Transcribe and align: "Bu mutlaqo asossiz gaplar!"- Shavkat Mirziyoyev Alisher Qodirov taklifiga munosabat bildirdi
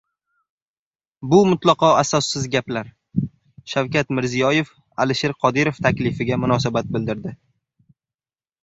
"Bu 1.33 1.41
mutlaqo 1.49 1.89
asossiz 1.97 2.47
gaplar!"- 2.57 2.89
Shavkat 3.75 4.11
Mirziyoyev 4.21 4.73
Alisher 5.07 5.37
Qodirov 5.45 5.87
taklifiga 5.89 6.43
munosabat 6.47 6.93
bildirdi 6.97 7.41